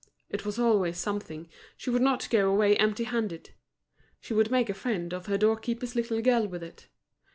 [0.31, 1.47] It was always something,
[1.77, 3.51] she would not go away empty handed,
[4.19, 6.87] she would make a friend of her doorkeeper's little girl with it.